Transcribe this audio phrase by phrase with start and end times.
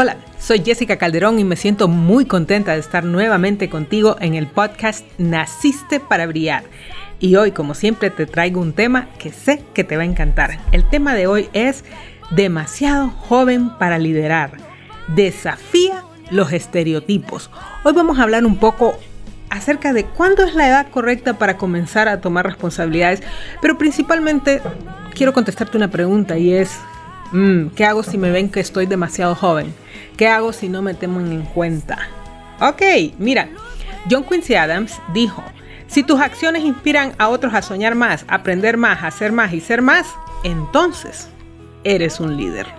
[0.00, 4.46] Hola, soy Jessica Calderón y me siento muy contenta de estar nuevamente contigo en el
[4.46, 6.62] podcast Naciste para Brillar.
[7.18, 10.60] Y hoy, como siempre, te traigo un tema que sé que te va a encantar.
[10.70, 11.84] El tema de hoy es
[12.30, 14.52] demasiado joven para liderar.
[15.08, 17.50] Desafía los estereotipos.
[17.82, 18.96] Hoy vamos a hablar un poco
[19.50, 23.22] acerca de cuándo es la edad correcta para comenzar a tomar responsabilidades,
[23.60, 24.60] pero principalmente
[25.14, 26.78] quiero contestarte una pregunta y es,
[27.32, 29.74] mm, ¿qué hago si me ven que estoy demasiado joven?
[30.16, 31.98] ¿Qué hago si no me toman en cuenta?
[32.60, 32.82] Ok,
[33.18, 33.48] mira,
[34.10, 35.42] John Quincy Adams dijo,
[35.86, 39.80] si tus acciones inspiran a otros a soñar más, aprender más, hacer más y ser
[39.82, 40.06] más,
[40.44, 41.28] entonces
[41.84, 42.77] eres un líder.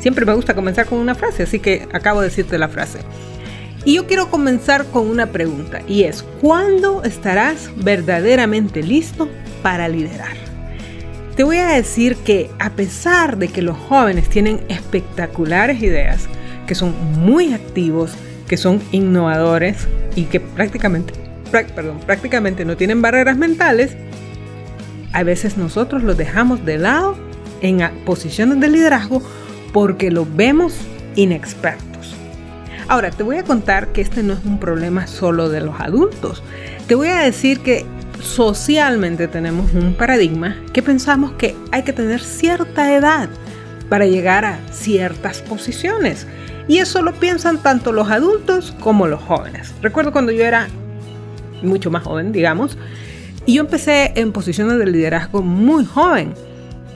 [0.00, 2.98] Siempre me gusta comenzar con una frase, así que acabo de decirte la frase.
[3.84, 9.28] Y yo quiero comenzar con una pregunta y es, ¿cuándo estarás verdaderamente listo
[9.62, 10.36] para liderar.
[11.36, 16.26] Te voy a decir que a pesar de que los jóvenes tienen espectaculares ideas,
[16.66, 18.12] que son muy activos,
[18.46, 21.14] que son innovadores y que prácticamente,
[21.50, 23.96] perdón, prácticamente no tienen barreras mentales,
[25.12, 27.16] a veces nosotros los dejamos de lado
[27.62, 29.22] en posiciones de liderazgo
[29.72, 30.74] porque los vemos
[31.16, 32.14] inexpertos.
[32.88, 36.42] Ahora, te voy a contar que este no es un problema solo de los adultos.
[36.88, 37.86] Te voy a decir que
[38.20, 43.28] socialmente tenemos un paradigma que pensamos que hay que tener cierta edad
[43.88, 46.26] para llegar a ciertas posiciones.
[46.68, 49.72] Y eso lo piensan tanto los adultos como los jóvenes.
[49.82, 50.68] Recuerdo cuando yo era
[51.62, 52.78] mucho más joven, digamos,
[53.46, 56.34] y yo empecé en posiciones de liderazgo muy joven.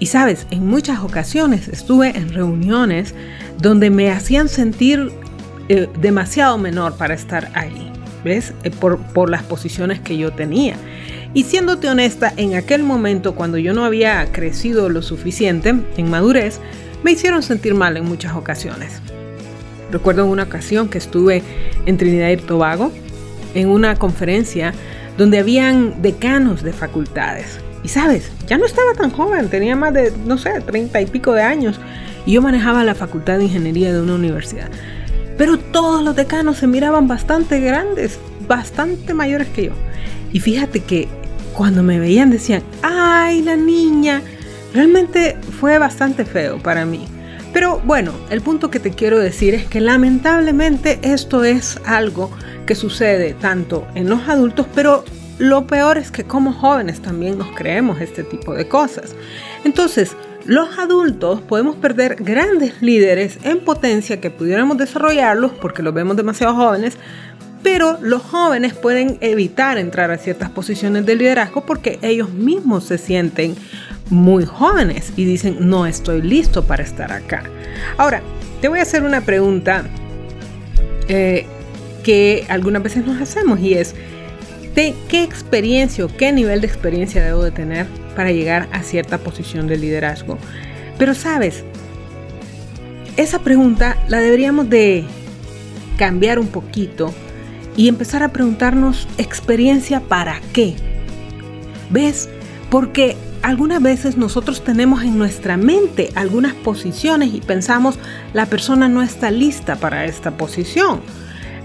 [0.04, 3.14] Y sabes, en muchas ocasiones estuve en reuniones
[3.56, 5.10] donde me hacían sentir
[5.70, 7.90] eh, demasiado menor para estar ahí,
[8.22, 8.52] ¿ves?
[8.64, 10.76] Eh, por, las posiciones que yo tenía.
[11.32, 16.60] Y siéndote honesta, en aquel momento cuando yo no había crecido lo suficiente en madurez,
[17.02, 19.00] me hicieron sentir mal en muchas ocasiones.
[19.90, 21.42] Recuerdo una ocasión que estuve
[21.86, 22.92] en Trinidad y Tobago,
[23.54, 24.74] en una conferencia
[25.16, 27.63] donde habían decanos de facultades.
[27.84, 31.32] Y sabes, ya no estaba tan joven, tenía más de, no sé, treinta y pico
[31.32, 31.78] de años.
[32.26, 34.70] Y yo manejaba la facultad de ingeniería de una universidad.
[35.36, 38.18] Pero todos los decanos se miraban bastante grandes,
[38.48, 39.72] bastante mayores que yo.
[40.32, 41.08] Y fíjate que
[41.52, 44.22] cuando me veían decían, ay, la niña.
[44.72, 47.06] Realmente fue bastante feo para mí.
[47.52, 52.30] Pero bueno, el punto que te quiero decir es que lamentablemente esto es algo
[52.66, 55.04] que sucede tanto en los adultos, pero
[55.38, 59.14] lo peor es que como jóvenes también nos creemos este tipo de cosas.
[59.64, 66.16] Entonces, los adultos podemos perder grandes líderes en potencia que pudiéramos desarrollarlos porque los vemos
[66.16, 66.98] demasiado jóvenes,
[67.62, 72.98] pero los jóvenes pueden evitar entrar a ciertas posiciones de liderazgo porque ellos mismos se
[72.98, 73.56] sienten
[74.10, 77.44] muy jóvenes y dicen, no estoy listo para estar acá.
[77.96, 78.22] Ahora,
[78.60, 79.84] te voy a hacer una pregunta
[81.08, 81.46] eh,
[82.02, 83.94] que algunas veces nos hacemos y es,
[84.74, 87.86] ¿de qué experiencia o qué nivel de experiencia debo de tener
[88.16, 90.38] para llegar a cierta posición de liderazgo?
[90.98, 91.64] Pero sabes,
[93.16, 95.04] esa pregunta la deberíamos de
[95.96, 97.14] cambiar un poquito
[97.76, 100.74] y empezar a preguntarnos experiencia para qué.
[101.90, 102.28] ¿Ves?
[102.70, 107.98] Porque algunas veces nosotros tenemos en nuestra mente algunas posiciones y pensamos
[108.32, 111.02] la persona no está lista para esta posición.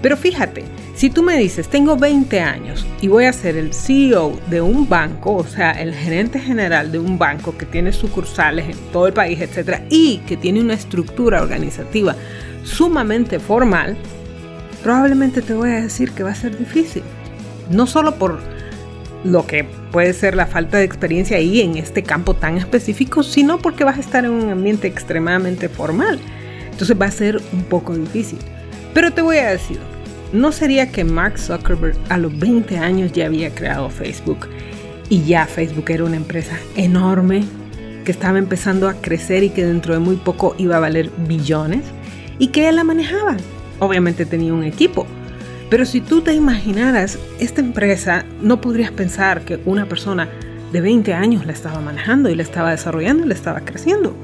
[0.02, 4.38] Pero fíjate, si tú me dices, tengo 20 años y voy a ser el CEO
[4.48, 8.78] de un banco, o sea, el gerente general de un banco que tiene sucursales en
[8.92, 12.16] todo el país, etcétera, y que tiene una estructura organizativa
[12.64, 13.96] sumamente formal,
[14.82, 17.02] probablemente te voy a decir que va a ser difícil.
[17.70, 18.40] No solo por
[19.24, 23.58] lo que puede ser la falta de experiencia ahí en este campo tan específico, sino
[23.58, 26.18] porque vas a estar en un ambiente extremadamente formal.
[26.70, 28.38] Entonces va a ser un poco difícil.
[28.94, 29.78] Pero te voy a decir,
[30.32, 34.48] ¿no sería que Mark Zuckerberg a los 20 años ya había creado Facebook
[35.08, 37.44] y ya Facebook era una empresa enorme
[38.04, 41.84] que estaba empezando a crecer y que dentro de muy poco iba a valer billones
[42.38, 43.36] y que él la manejaba?
[43.80, 45.06] obviamente tenía un equipo.
[45.68, 50.28] Pero si tú te imaginaras esta empresa, no podrías pensar que una persona
[50.72, 54.14] de 20 años la estaba manejando y la estaba desarrollando y la estaba creciendo.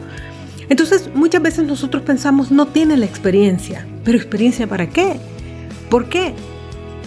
[0.68, 5.18] Entonces muchas veces nosotros pensamos no tiene la experiencia, pero experiencia para qué?
[5.90, 6.32] ¿Por qué?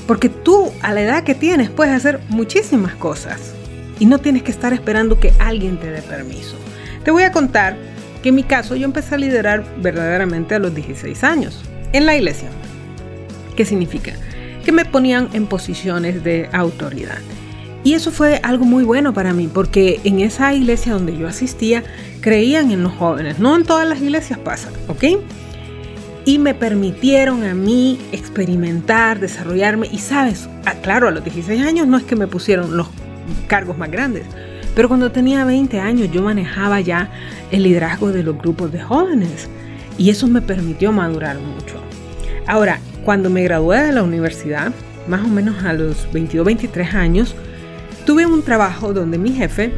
[0.08, 3.54] Porque tú a la edad que tienes puedes hacer muchísimas cosas
[4.00, 6.56] y no tienes que estar esperando que alguien te dé permiso.
[7.04, 7.76] Te voy a contar
[8.24, 11.62] que en mi caso yo empecé a liderar verdaderamente a los 16 años
[11.94, 12.50] en la iglesia.
[13.56, 14.14] ¿Qué significa?
[14.64, 17.18] que me ponían en posiciones de autoridad.
[17.84, 21.84] Y eso fue algo muy bueno para mí, porque en esa iglesia donde yo asistía,
[22.22, 23.40] creían en los jóvenes.
[23.40, 25.04] No en todas las iglesias pasa, ¿ok?
[26.26, 29.88] Y me permitieron a mí experimentar, desarrollarme.
[29.92, 32.88] Y sabes, ah, claro, a los 16 años no es que me pusieron los
[33.48, 34.26] cargos más grandes,
[34.76, 37.10] pero cuando tenía 20 años yo manejaba ya
[37.52, 39.48] el liderazgo de los grupos de jóvenes.
[39.98, 41.82] Y eso me permitió madurar mucho.
[42.48, 44.72] Ahora, cuando me gradué de la universidad,
[45.08, 47.36] más o menos a los 22, 23 años,
[48.06, 49.72] tuve un trabajo donde mi jefe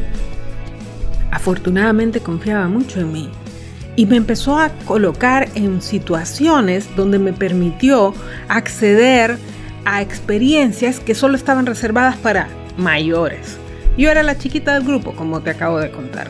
[1.31, 3.29] afortunadamente confiaba mucho en mí
[3.95, 8.13] y me empezó a colocar en situaciones donde me permitió
[8.47, 9.37] acceder
[9.85, 12.47] a experiencias que solo estaban reservadas para
[12.77, 13.57] mayores.
[13.97, 16.29] Yo era la chiquita del grupo, como te acabo de contar.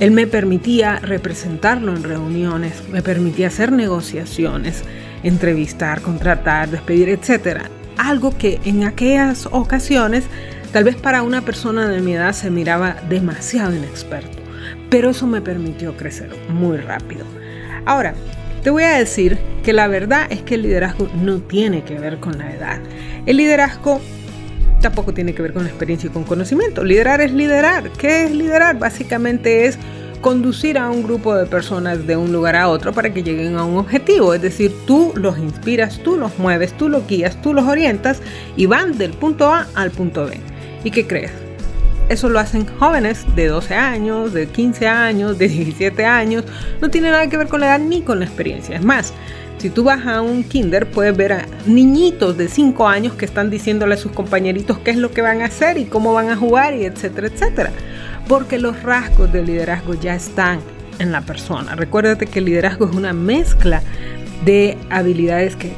[0.00, 4.84] Él me permitía representarlo en reuniones, me permitía hacer negociaciones,
[5.22, 7.62] entrevistar, contratar, despedir, etc.
[7.96, 10.24] Algo que en aquellas ocasiones
[10.72, 14.38] tal vez para una persona de mi edad se miraba demasiado inexperto,
[14.90, 17.24] pero eso me permitió crecer muy rápido.
[17.86, 18.14] Ahora,
[18.62, 22.18] te voy a decir que la verdad es que el liderazgo no tiene que ver
[22.18, 22.80] con la edad.
[23.24, 24.00] El liderazgo
[24.80, 26.84] tampoco tiene que ver con experiencia y con conocimiento.
[26.84, 27.90] Liderar es liderar.
[27.92, 28.78] ¿Qué es liderar?
[28.78, 29.78] Básicamente es
[30.20, 33.64] conducir a un grupo de personas de un lugar a otro para que lleguen a
[33.64, 34.34] un objetivo.
[34.34, 38.20] Es decir, tú los inspiras, tú los mueves, tú los guías, tú los orientas
[38.56, 40.40] y van del punto A al punto B.
[40.84, 41.32] ¿Y qué crees?
[42.08, 46.44] Eso lo hacen jóvenes de 12 años, de 15 años, de 17 años.
[46.80, 48.76] No tiene nada que ver con la edad ni con la experiencia.
[48.76, 49.12] Es más,
[49.58, 53.50] si tú vas a un kinder, puedes ver a niñitos de 5 años que están
[53.50, 56.36] diciéndole a sus compañeritos qué es lo que van a hacer y cómo van a
[56.36, 57.72] jugar y etcétera, etcétera.
[58.26, 60.60] Porque los rasgos del liderazgo ya están
[60.98, 61.74] en la persona.
[61.74, 63.82] Recuérdate que el liderazgo es una mezcla
[64.44, 65.72] de habilidades que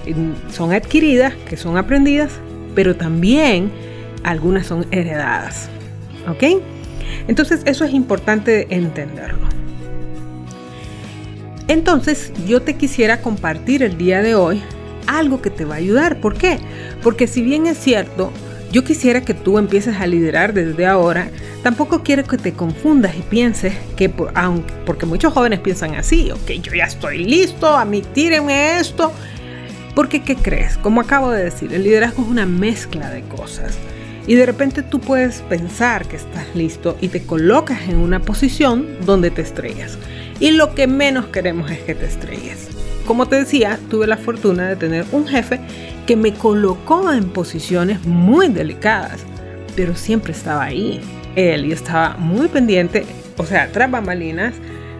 [0.53, 2.33] son adquiridas, que son aprendidas,
[2.75, 3.71] pero también
[4.25, 5.69] algunas son heredadas.
[6.29, 6.63] ¿Ok?
[7.29, 9.49] Entonces eso es importante entenderlo.
[11.69, 14.61] Entonces yo te quisiera compartir el día de hoy
[15.07, 16.21] algo que te va a ayudar.
[16.21, 16.59] ¿Por qué?
[17.03, 18.33] Porque si bien es cierto,
[18.73, 21.29] yo quisiera que tú empieces a liderar desde ahora,
[21.63, 26.31] tampoco quiero que te confundas y pienses que, por, aunque, porque muchos jóvenes piensan así,
[26.31, 29.13] ok, yo ya estoy listo, a mí tírenme esto.
[29.95, 30.79] Porque, ¿qué crees?
[30.79, 33.77] Como acabo de decir, el liderazgo es una mezcla de cosas.
[34.27, 38.87] Y de repente tú puedes pensar que estás listo y te colocas en una posición
[39.05, 39.99] donde te estrellas.
[40.39, 42.69] Y lo que menos queremos es que te estrelles.
[43.07, 45.61] Como te decía, tuve la fortuna de tener un jefe
[46.07, 49.21] que me colocó en posiciones muy delicadas,
[49.75, 51.01] pero siempre estaba ahí.
[51.37, 53.05] Él y estaba muy pendiente,
[53.37, 54.55] o sea, tras bambalinas,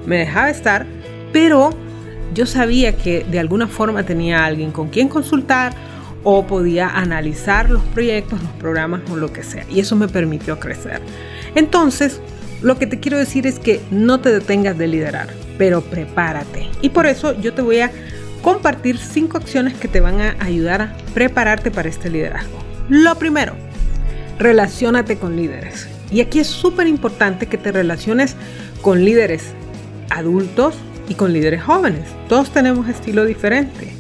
[0.07, 0.87] me dejaba estar,
[1.33, 1.71] pero
[2.35, 5.73] yo sabía que de alguna forma tenía alguien con quien consultar
[6.23, 9.65] o podía analizar los proyectos, los programas o lo que sea.
[9.71, 11.01] Y eso me permitió crecer.
[11.55, 12.21] Entonces,
[12.63, 16.69] lo que te quiero decir es que no te detengas de liderar, pero prepárate.
[16.83, 17.91] Y por eso yo te voy a
[18.43, 22.59] compartir cinco acciones que te van a ayudar a prepararte para este liderazgo.
[22.89, 23.55] Lo primero,
[24.39, 25.89] relacionate con líderes.
[26.11, 28.35] Y aquí es súper importante que te relaciones
[28.83, 29.53] con líderes
[30.11, 30.75] adultos
[31.09, 32.05] y con líderes jóvenes.
[32.29, 34.00] Todos tenemos estilo diferente.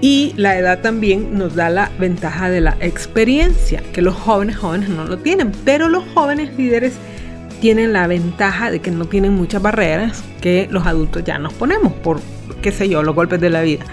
[0.00, 4.88] Y la edad también nos da la ventaja de la experiencia, que los jóvenes jóvenes
[4.88, 6.94] no lo tienen, pero los jóvenes líderes
[7.60, 11.92] tienen la ventaja de que no tienen muchas barreras que los adultos ya nos ponemos
[11.92, 12.20] por,
[12.62, 13.84] qué sé yo, los golpes de la vida.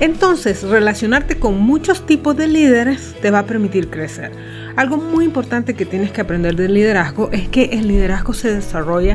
[0.00, 4.32] Entonces, relacionarte con muchos tipos de líderes te va a permitir crecer.
[4.74, 9.14] Algo muy importante que tienes que aprender del liderazgo es que el liderazgo se desarrolla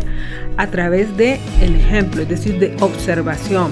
[0.55, 3.71] a través de el ejemplo, es decir, de observación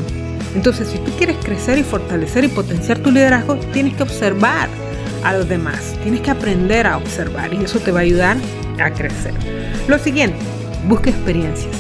[0.55, 4.69] entonces, si tú quieres crecer y fortalecer y potenciar tu liderazgo, tienes que observar
[5.24, 8.38] a los demás, tienes que aprender a observar y eso te va a ayudar
[8.81, 9.33] a crecer.
[9.88, 10.38] Lo siguiente,
[10.88, 11.75] busca experiencias.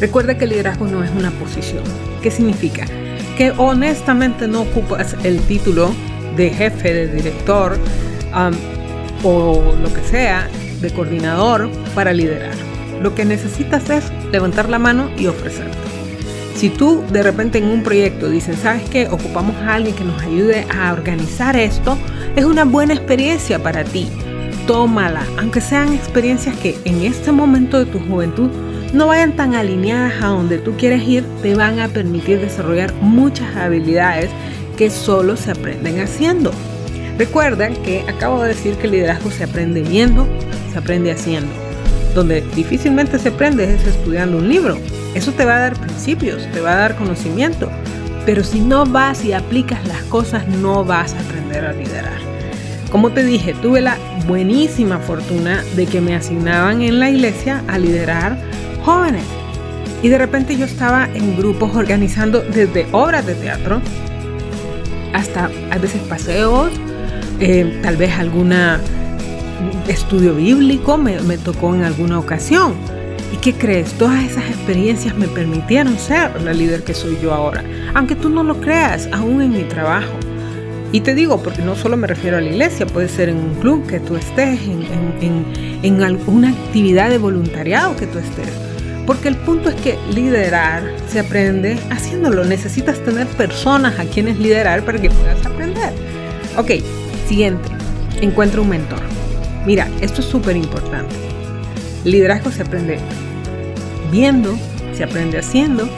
[0.00, 1.84] Recuerda que el liderazgo no es una posición.
[2.22, 2.86] ¿Qué significa?
[3.36, 5.92] Que honestamente no ocupas el título
[6.36, 7.78] de jefe, de director
[9.22, 10.48] o lo que sea,
[10.80, 12.54] de coordinador para liderar.
[13.00, 15.91] Lo que necesitas es levantar la mano y ofrecerte.
[16.54, 19.08] Si tú de repente en un proyecto dices, ¿sabes qué?
[19.08, 21.98] Ocupamos a alguien que nos ayude a organizar esto,
[22.36, 24.08] es una buena experiencia para ti.
[24.66, 28.50] Tómala, aunque sean experiencias que en este momento de tu juventud
[28.92, 33.56] no vayan tan alineadas a donde tú quieres ir, te van a permitir desarrollar muchas
[33.56, 34.30] habilidades
[34.76, 36.52] que solo se aprenden haciendo.
[37.18, 40.28] Recuerda que acabo de decir que el liderazgo se aprende viendo,
[40.72, 41.50] se aprende haciendo.
[42.14, 44.78] Donde difícilmente se aprende es estudiando un libro.
[45.14, 47.70] Eso te va a dar principios, te va a dar conocimiento,
[48.24, 52.20] Pero si no vas y aplicas las cosas, no vas a aprender a liderar.
[52.92, 53.96] Como te dije, tuve la
[54.28, 58.38] buenísima fortuna de que me asignaban en la iglesia a liderar
[58.84, 59.24] jóvenes.
[60.02, 63.80] Y de repente yo estaba en grupos organizando desde obras de teatro
[65.12, 66.70] hasta a veces paseos,
[67.40, 68.80] eh, tal vez alguna
[69.88, 72.74] estudio bíblico me, me tocó en alguna ocasión.
[73.32, 73.92] ¿Y qué crees?
[73.94, 77.64] Todas esas experiencias me permitieron ser la líder que soy yo ahora.
[77.94, 80.12] Aunque tú no lo creas, aún en mi trabajo.
[80.92, 83.54] Y te digo, porque no solo me refiero a la iglesia, puede ser en un
[83.54, 84.84] club que tú estés, en,
[85.22, 85.46] en,
[85.82, 88.50] en, alguna actividad de voluntariado que tú estés.
[89.06, 92.44] Porque el punto es que liderar se aprende haciéndolo.
[92.44, 95.94] Necesitas tener personas a quienes liderar para que puedas aprender.
[96.58, 96.72] Ok,
[97.26, 97.70] siguiente.
[98.20, 99.00] Encuentra un mentor.
[99.66, 101.31] Mira, esto es súper importante.
[102.04, 102.98] Liderazgo se aprende
[104.10, 104.56] viendo,
[104.92, 105.88] se aprende haciendo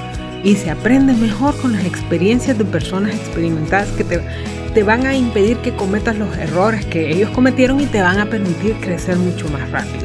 [0.43, 5.57] y se aprende mejor con las experiencias de personas experimentadas que te, van a impedir
[5.59, 9.71] que cometas los errores que ellos cometieron y te van a permitir crecer mucho más
[9.71, 10.05] rápido.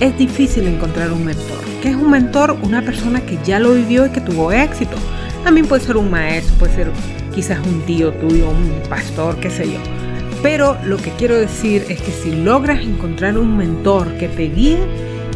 [0.00, 1.58] Es difícil encontrar un mentor.
[1.80, 2.56] ¿Qué es un mentor?
[2.62, 4.96] Una persona que ya lo vivió y que tuvo éxito.
[5.44, 6.90] También puede ser un maestro, puede ser
[7.32, 10.01] quizás un tío tuyo, un pastor, qué sé yo.
[10.42, 14.78] Pero lo que quiero decir es que si logras encontrar un mentor que te guíe,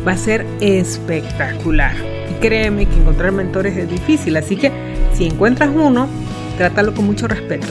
[0.07, 1.95] va a ser espectacular.
[2.31, 4.73] Y créeme que encontrar mentores es difícil, así que
[5.15, 6.09] si encuentras uno,
[6.59, 7.69] trátalo con mucho respeto,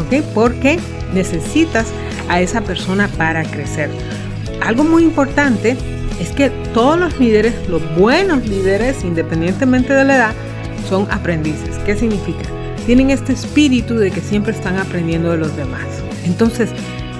[0.00, 0.24] ¿ok?
[0.34, 0.78] Porque
[1.12, 1.86] necesitas
[2.28, 3.90] a esa persona para crecer.
[4.62, 5.76] Algo muy importante
[6.20, 10.34] es que todos los líderes, los buenos líderes, independientemente de la edad,
[10.88, 11.76] son aprendices.
[11.84, 12.44] ¿Qué significa?
[12.86, 15.84] Tienen este espíritu de que siempre están aprendiendo de los demás.
[16.28, 16.70] Entonces,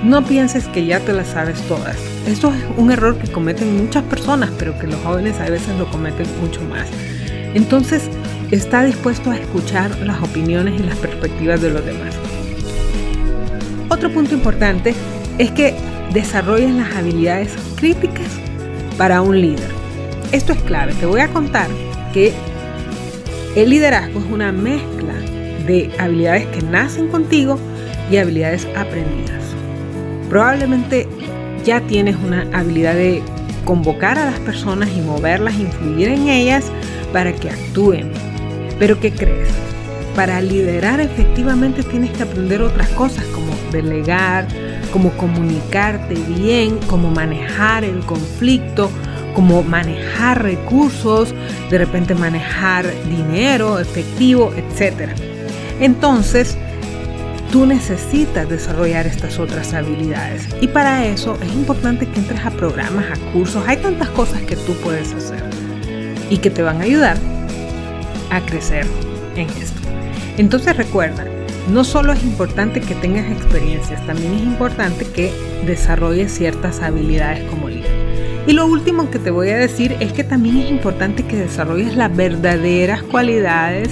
[0.05, 1.97] no pienses que ya te las sabes todas.
[2.27, 5.91] Esto es un error que cometen muchas personas, pero que los jóvenes a veces lo
[5.91, 6.87] cometen mucho más.
[7.55, 8.03] Entonces,
[8.51, 12.15] está dispuesto a escuchar las opiniones y las perspectivas de los demás.
[13.89, 14.95] Otro punto importante
[15.39, 15.75] es que
[16.13, 18.29] desarrolles las habilidades críticas
[18.99, 19.71] para un líder.
[20.33, 20.93] Esto es clave.
[20.95, 21.69] Te voy a contar
[22.13, 22.33] que
[23.57, 25.15] el liderazgo es una mezcla
[25.67, 27.59] de habilidades que nacen contigo
[28.11, 29.43] y habilidades aprendidas.
[30.29, 31.09] Probablemente
[31.65, 33.23] ya tienes una habilidad de
[33.65, 36.71] convocar a las personas y moverlas, influir en ellas
[37.13, 38.11] para que actúen.
[38.79, 39.49] Pero ¿qué crees?
[40.15, 44.47] Para liderar efectivamente tienes que aprender otras cosas como delegar,
[44.93, 48.91] como comunicarte bien, como manejar el conflicto,
[49.35, 51.35] como manejar recursos,
[51.71, 55.11] de repente manejar dinero, efectivo, etc.
[55.81, 56.57] Entonces,
[57.51, 60.49] tú necesitas desarrollar estas otras habilidades.
[60.61, 63.63] Y para eso es importante que entres a programas, a cursos.
[63.67, 65.43] Hay tantas cosas que tú puedes hacer
[66.31, 67.17] y que te van a ayudar
[68.31, 68.87] a crecer
[69.37, 69.81] en esto.
[70.37, 71.25] Entonces recuerda,
[71.73, 75.33] no solo es importante que tengas experiencias, también es importante que
[75.67, 78.09] desarrolles ciertas habilidades como líder.
[78.47, 81.95] Y lo último que te voy a decir es que también es importante que desarrolles
[81.97, 83.91] las verdaderas cualidades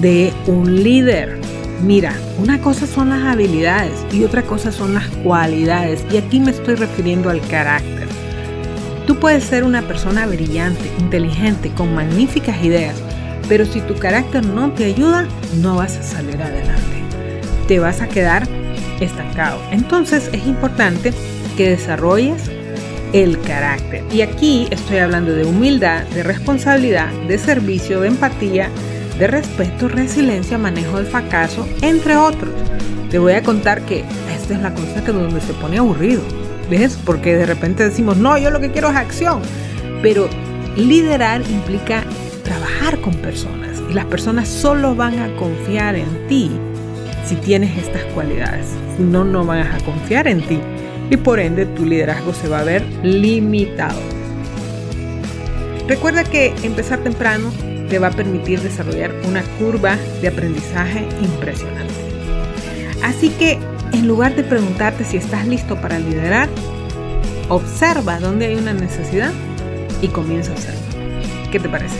[0.00, 1.45] de un líder.
[1.82, 6.04] Mira, una cosa son las habilidades y otra cosa son las cualidades.
[6.10, 8.08] Y aquí me estoy refiriendo al carácter.
[9.06, 12.96] Tú puedes ser una persona brillante, inteligente, con magníficas ideas,
[13.48, 15.28] pero si tu carácter no te ayuda,
[15.60, 16.82] no vas a salir adelante.
[17.68, 18.48] Te vas a quedar
[19.00, 19.60] estancado.
[19.70, 21.12] Entonces es importante
[21.56, 22.50] que desarrolles
[23.12, 24.02] el carácter.
[24.12, 28.70] Y aquí estoy hablando de humildad, de responsabilidad, de servicio, de empatía,
[29.18, 32.52] de respeto, resiliencia, manejo del fracaso, entre otros.
[33.10, 34.04] Te voy a contar que
[34.34, 36.22] esta es la cosa que donde se pone aburrido.
[36.68, 36.98] ¿Ves?
[37.04, 39.40] Porque de repente decimos, no, yo lo que quiero es acción.
[40.02, 40.28] Pero
[40.76, 42.04] liderar implica
[42.42, 46.50] trabajar con personas y las personas solo van a confiar en ti
[47.24, 48.66] si tienes estas cualidades.
[48.96, 50.60] Si no, no van a confiar en ti
[51.10, 54.00] y por ende tu liderazgo se va a ver limitado.
[55.88, 57.52] Recuerda que empezar temprano
[57.88, 61.94] te va a permitir desarrollar una curva de aprendizaje impresionante.
[63.02, 63.58] Así que
[63.92, 66.48] en lugar de preguntarte si estás listo para liderar,
[67.48, 69.32] observa dónde hay una necesidad
[70.02, 70.80] y comienza a hacerlo.
[71.50, 71.96] ¿Qué te parece?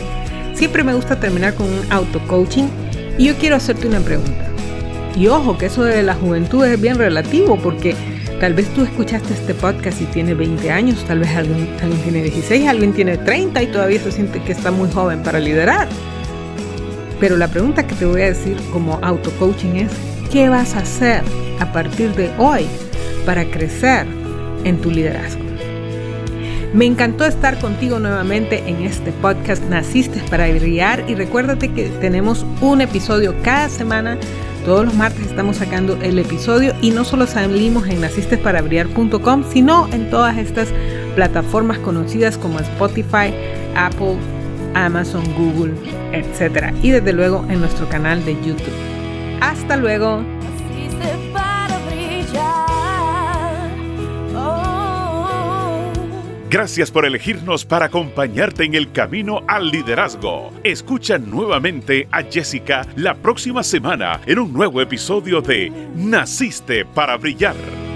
[0.53, 2.65] Siempre me gusta terminar con un auto-coaching
[3.17, 4.47] y yo quiero hacerte una pregunta.
[5.15, 7.95] Y ojo, que eso de la juventud es bien relativo porque
[8.39, 12.23] tal vez tú escuchaste este podcast y tiene 20 años, tal vez alguien, alguien tiene
[12.23, 15.87] 16, alguien tiene 30 y todavía se siente que está muy joven para liderar.
[17.19, 19.91] Pero la pregunta que te voy a decir como auto-coaching es,
[20.31, 21.23] ¿qué vas a hacer
[21.59, 22.65] a partir de hoy
[23.25, 24.05] para crecer
[24.63, 25.47] en tu liderazgo?
[26.73, 32.45] Me encantó estar contigo nuevamente en este podcast Naciste para Brillar y recuérdate que tenemos
[32.61, 34.17] un episodio cada semana.
[34.67, 40.09] Todos los martes estamos sacando el episodio y no solo salimos en nacistesparabrillar.com, sino en
[40.09, 40.67] todas estas
[41.15, 43.33] plataformas conocidas como Spotify,
[43.77, 44.17] Apple,
[44.73, 45.73] Amazon, Google,
[46.11, 46.75] etc.
[46.83, 48.73] Y desde luego en nuestro canal de YouTube.
[49.39, 50.21] Hasta luego.
[56.49, 60.53] Gracias por elegirnos para acompañarte en el camino al liderazgo.
[60.63, 67.86] Escucha nuevamente a Jessica la próxima semana en un nuevo episodio de Naciste para Brillar.